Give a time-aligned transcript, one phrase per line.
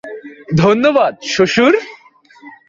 [0.57, 1.73] ধন্যবাদ, শ্বশুর।